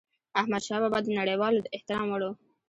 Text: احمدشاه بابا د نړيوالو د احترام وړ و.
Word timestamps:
احمدشاه 0.39 0.79
بابا 0.83 0.99
د 1.03 1.07
نړيوالو 1.19 1.59
د 1.63 1.67
احترام 1.75 2.07
وړ 2.09 2.21
و. 2.27 2.31